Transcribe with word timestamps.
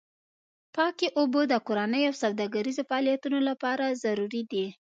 پاکې 0.75 1.07
اوبه 1.19 1.41
د 1.49 1.53
کورنیو 1.67 2.09
او 2.15 2.19
سوداګریزو 2.23 2.87
فعالیتونو 2.89 3.39
لپاره 3.49 3.85
ضروري 4.03 4.43
دي. 4.51 4.65